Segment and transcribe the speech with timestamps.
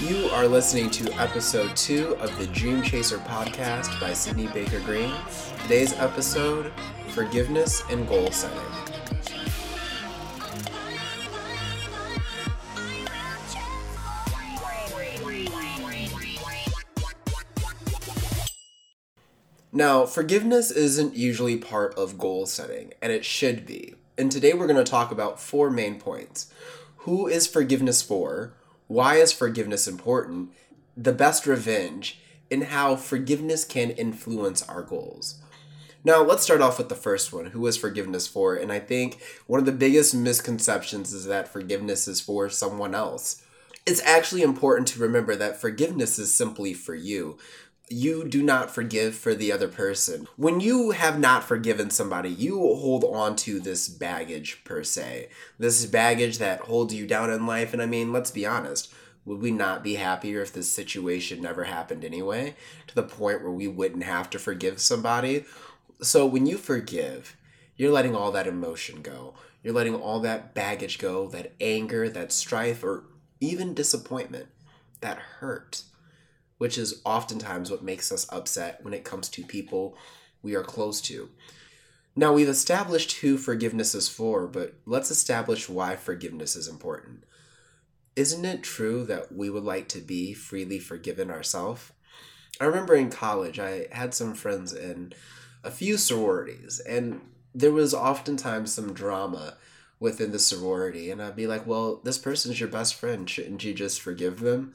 [0.00, 5.12] You are listening to episode two of the Dream Chaser podcast by Sidney Baker Green.
[5.62, 6.72] Today's episode
[7.10, 8.58] Forgiveness and Goal Setting.
[19.70, 23.94] Now, forgiveness isn't usually part of goal setting, and it should be.
[24.18, 26.52] And today we're going to talk about four main points.
[26.98, 28.54] Who is forgiveness for?
[28.92, 30.50] Why is forgiveness important?
[30.98, 35.40] The best revenge, and how forgiveness can influence our goals.
[36.04, 37.46] Now, let's start off with the first one.
[37.46, 38.54] Who is forgiveness for?
[38.54, 43.42] And I think one of the biggest misconceptions is that forgiveness is for someone else.
[43.86, 47.38] It's actually important to remember that forgiveness is simply for you
[47.88, 50.26] you do not forgive for the other person.
[50.36, 55.28] When you have not forgiven somebody, you hold on to this baggage per se.
[55.58, 57.72] This baggage that holds you down in life.
[57.72, 58.92] And I mean, let's be honest.
[59.24, 62.56] Would we not be happier if this situation never happened anyway?
[62.88, 65.44] To the point where we wouldn't have to forgive somebody?
[66.00, 67.36] So when you forgive,
[67.76, 69.34] you're letting all that emotion go.
[69.62, 73.04] You're letting all that baggage go, that anger, that strife, or
[73.38, 74.46] even disappointment,
[75.00, 75.84] that hurt
[76.62, 79.96] which is oftentimes what makes us upset when it comes to people
[80.42, 81.28] we are close to.
[82.14, 87.24] Now, we've established who forgiveness is for, but let's establish why forgiveness is important.
[88.14, 91.90] Isn't it true that we would like to be freely forgiven ourselves?
[92.60, 95.14] I remember in college, I had some friends in
[95.64, 99.56] a few sororities, and there was oftentimes some drama
[99.98, 101.10] within the sorority.
[101.10, 103.28] And I'd be like, well, this person's your best friend.
[103.28, 104.74] Shouldn't you just forgive them?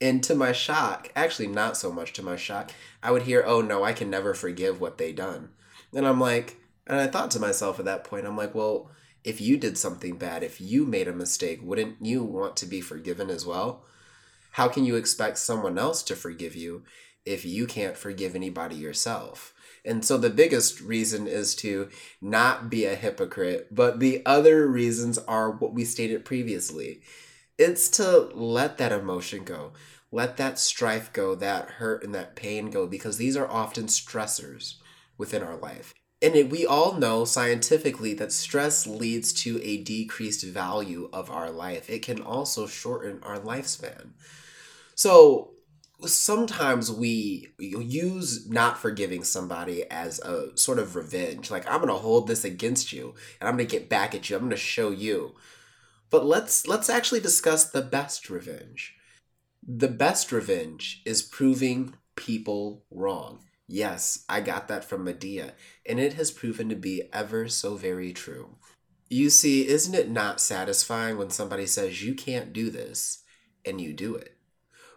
[0.00, 2.70] And to my shock, actually not so much to my shock,
[3.02, 5.50] I would hear, "Oh no, I can never forgive what they done."
[5.94, 8.90] And I'm like, and I thought to myself at that point, I'm like, "Well,
[9.24, 12.80] if you did something bad, if you made a mistake, wouldn't you want to be
[12.80, 13.84] forgiven as well?
[14.52, 16.84] How can you expect someone else to forgive you
[17.24, 21.88] if you can't forgive anybody yourself?" And so the biggest reason is to
[22.20, 27.00] not be a hypocrite, but the other reasons are what we stated previously
[27.58, 29.72] it's to let that emotion go
[30.12, 34.74] let that strife go that hurt and that pain go because these are often stressors
[35.18, 35.94] within our life.
[36.22, 41.90] And we all know scientifically that stress leads to a decreased value of our life.
[41.90, 44.12] It can also shorten our lifespan.
[44.94, 45.52] So
[46.04, 51.50] sometimes we use not forgiving somebody as a sort of revenge.
[51.50, 54.28] Like i'm going to hold this against you and i'm going to get back at
[54.28, 54.36] you.
[54.36, 55.34] I'm going to show you.
[56.10, 58.94] But let's let's actually discuss the best revenge.
[59.68, 63.40] The best revenge is proving people wrong.
[63.66, 65.52] Yes, I got that from Madea,
[65.84, 68.58] and it has proven to be ever so very true.
[69.10, 73.24] You see, isn't it not satisfying when somebody says you can't do this
[73.64, 74.36] and you do it?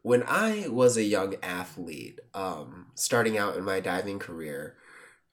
[0.00, 4.76] When I was a young athlete, um, starting out in my diving career,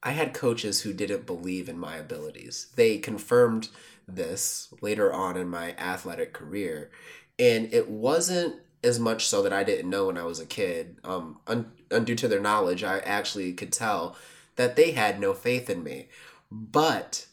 [0.04, 2.68] I had coaches who didn't believe in my abilities.
[2.76, 3.70] They confirmed
[4.08, 6.92] this later on in my athletic career.
[7.40, 10.98] And it wasn't as much so that I didn't know when I was a kid.
[11.04, 14.16] Um, un- undue to their knowledge, I actually could tell
[14.56, 16.10] that they had no faith in me.
[16.52, 17.28] But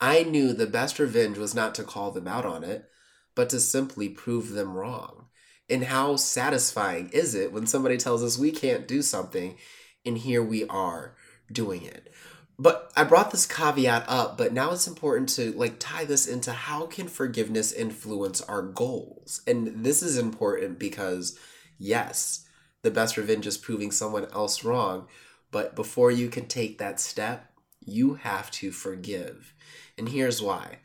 [0.00, 2.90] I knew the best revenge was not to call them out on it,
[3.34, 5.26] but to simply prove them wrong.
[5.68, 9.56] And how satisfying is it when somebody tells us we can't do something
[10.04, 11.16] and here we are
[11.50, 12.12] doing it?
[12.58, 16.52] But I brought this caveat up, but now it's important to like tie this into
[16.52, 19.42] how can forgiveness influence our goals?
[19.46, 21.38] And this is important because
[21.78, 22.44] yes,
[22.82, 25.08] the best revenge is proving someone else wrong,
[25.50, 27.50] but before you can take that step,
[27.84, 29.52] you have to forgive.
[29.98, 30.78] And here's why.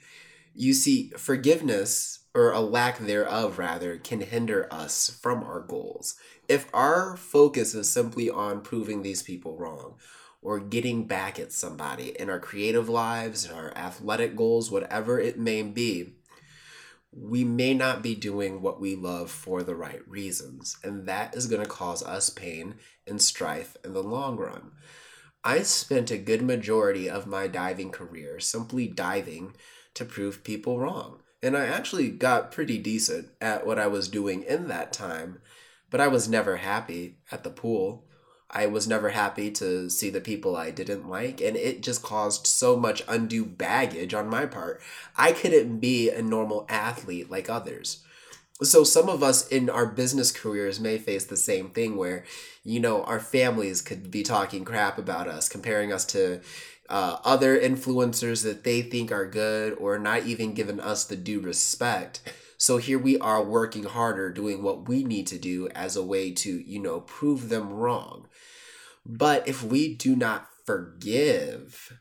[0.55, 6.15] You see, forgiveness or a lack thereof rather can hinder us from our goals.
[6.47, 9.95] If our focus is simply on proving these people wrong,
[10.41, 15.37] or getting back at somebody in our creative lives, in our athletic goals, whatever it
[15.37, 16.13] may be,
[17.11, 20.77] we may not be doing what we love for the right reasons.
[20.83, 22.75] And that is going to cause us pain
[23.07, 24.71] and strife in the long run.
[25.43, 29.55] I spent a good majority of my diving career simply diving
[29.95, 31.21] to prove people wrong.
[31.41, 35.41] And I actually got pretty decent at what I was doing in that time,
[35.89, 38.08] but I was never happy at the pool.
[38.51, 42.47] I was never happy to see the people I didn't like, and it just caused
[42.47, 44.81] so much undue baggage on my part.
[45.15, 48.03] I couldn't be a normal athlete like others.
[48.61, 52.25] So, some of us in our business careers may face the same thing where,
[52.63, 56.41] you know, our families could be talking crap about us, comparing us to
[56.89, 61.39] uh, other influencers that they think are good, or not even giving us the due
[61.39, 62.21] respect.
[62.59, 66.31] So here we are working harder, doing what we need to do as a way
[66.31, 68.27] to, you know, prove them wrong.
[69.05, 71.97] But if we do not forgive,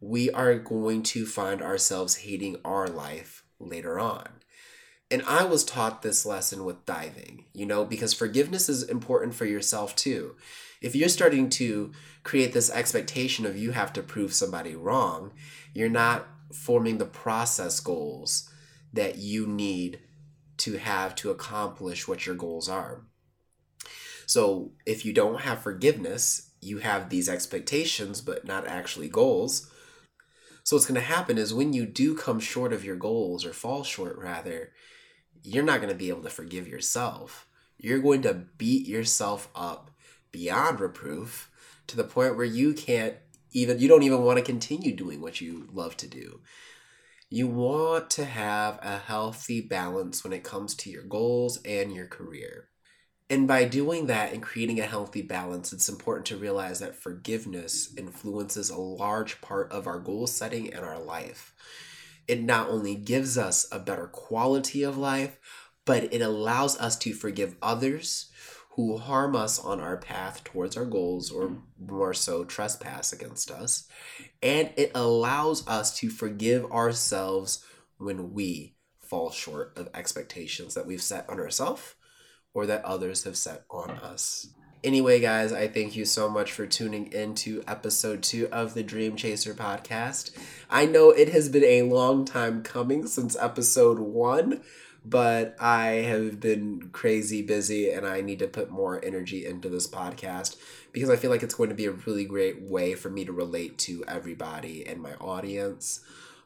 [0.00, 4.26] we are going to find ourselves hating our life later on.
[5.08, 9.44] And I was taught this lesson with diving, you know, because forgiveness is important for
[9.44, 10.34] yourself too.
[10.82, 11.92] If you're starting to
[12.24, 15.30] create this expectation of you have to prove somebody wrong,
[15.74, 18.50] you're not forming the process goals
[18.92, 20.00] that you need
[20.58, 23.02] to have to accomplish what your goals are.
[24.26, 29.70] So if you don't have forgiveness, you have these expectations, but not actually goals.
[30.62, 33.52] So what's going to happen is when you do come short of your goals or
[33.52, 34.72] fall short, rather,
[35.42, 37.48] you're not going to be able to forgive yourself.
[37.78, 39.90] You're going to beat yourself up
[40.30, 41.50] beyond reproof
[41.86, 43.14] to the point where you can't
[43.52, 46.40] even, you don't even want to continue doing what you love to do.
[47.32, 52.08] You want to have a healthy balance when it comes to your goals and your
[52.08, 52.70] career.
[53.30, 57.94] And by doing that and creating a healthy balance, it's important to realize that forgiveness
[57.96, 61.54] influences a large part of our goal setting and our life.
[62.26, 65.38] It not only gives us a better quality of life,
[65.84, 68.32] but it allows us to forgive others
[68.80, 71.60] who harm us on our path towards our goals or mm.
[71.78, 73.86] more so trespass against us.
[74.42, 77.64] And it allows us to forgive ourselves
[77.98, 81.94] when we fall short of expectations that we've set on ourselves
[82.54, 84.48] or that others have set on us.
[84.82, 88.82] Anyway, guys, I thank you so much for tuning in to episode two of the
[88.82, 90.30] Dream Chaser podcast.
[90.70, 94.62] I know it has been a long time coming since episode one,
[95.04, 99.86] but I have been crazy busy and I need to put more energy into this
[99.86, 100.56] podcast
[100.92, 103.32] because I feel like it's going to be a really great way for me to
[103.32, 106.00] relate to everybody and my audience.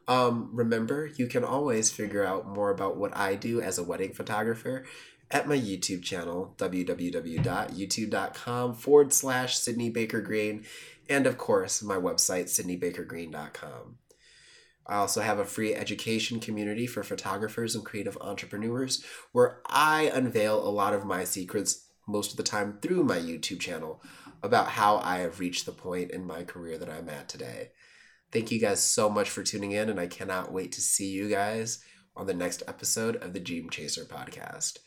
[0.07, 4.13] Um, remember, you can always figure out more about what I do as a wedding
[4.13, 4.85] photographer
[5.31, 10.63] at my YouTube channel, www.youtube.com forward slash Sidney Baker Green,
[11.09, 13.97] and of course, my website, sidneybakergreen.com.
[14.87, 20.57] I also have a free education community for photographers and creative entrepreneurs where I unveil
[20.57, 24.01] a lot of my secrets most of the time through my YouTube channel
[24.43, 27.71] about how I have reached the point in my career that I'm at today.
[28.31, 31.29] Thank you guys so much for tuning in, and I cannot wait to see you
[31.29, 31.83] guys
[32.15, 34.77] on the next episode of the Dream Chaser podcast.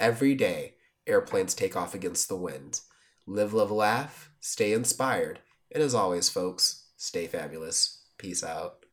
[0.00, 0.74] Every day,
[1.06, 2.80] airplanes take off against the wind.
[3.26, 5.40] Live, love, laugh, stay inspired,
[5.72, 8.04] and as always, folks, stay fabulous.
[8.18, 8.85] Peace out.